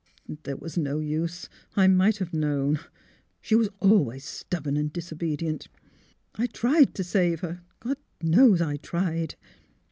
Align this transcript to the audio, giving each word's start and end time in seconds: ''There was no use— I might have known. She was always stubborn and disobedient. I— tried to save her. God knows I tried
''There 0.45 0.57
was 0.57 0.79
no 0.79 0.97
use— 0.99 1.47
I 1.77 1.85
might 1.87 2.17
have 2.17 2.33
known. 2.33 2.79
She 3.39 3.53
was 3.53 3.69
always 3.79 4.25
stubborn 4.25 4.75
and 4.75 4.91
disobedient. 4.91 5.67
I— 6.33 6.47
tried 6.47 6.95
to 6.95 7.03
save 7.03 7.41
her. 7.41 7.61
God 7.81 7.97
knows 8.19 8.63
I 8.63 8.77
tried 8.77 9.35